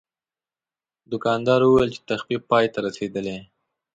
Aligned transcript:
دوکاندار 1.11 1.59
وویل 1.63 1.89
چې 1.95 2.01
تخفیف 2.09 2.41
پای 2.51 2.65
ته 2.73 2.79
رسیدلی. 2.87 3.37